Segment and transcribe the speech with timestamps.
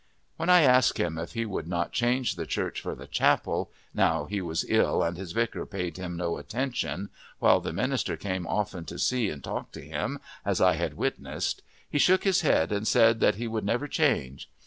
[0.35, 4.25] When I asked him if he would not change the church for the chapel, now
[4.25, 8.83] he was ill and his vicar paid him no attention, while the minister came often
[8.85, 12.87] to see and talk to him, as I had witnessed, he shook his head and
[12.87, 14.49] said that he would never change.